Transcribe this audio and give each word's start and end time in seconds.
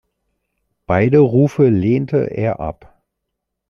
Beide 0.87 1.19
Rufe 1.19 1.69
lehnte 1.69 2.23
er 2.35 2.59
ab. 2.59 3.03